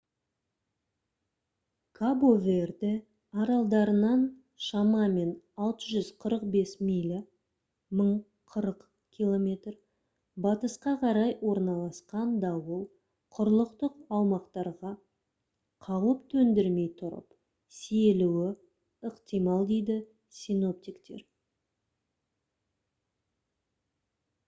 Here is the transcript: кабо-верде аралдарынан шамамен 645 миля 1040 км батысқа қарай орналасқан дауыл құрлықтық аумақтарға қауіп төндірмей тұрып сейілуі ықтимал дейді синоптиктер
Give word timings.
кабо-верде 1.97 2.93
аралдарынан 3.41 4.21
шамамен 4.67 5.31
645 5.65 6.71
миля 6.87 7.19
1040 7.99 8.79
км 9.17 9.49
батысқа 10.47 10.91
қарай 11.03 11.31
орналасқан 11.51 12.33
дауыл 12.45 12.81
құрлықтық 13.37 13.93
аумақтарға 14.19 14.95
қауіп 15.87 16.25
төндірмей 16.35 16.91
тұрып 17.03 17.39
сейілуі 17.81 18.49
ықтимал 19.13 19.69
дейді 19.73 20.01
синоптиктер 20.41 21.23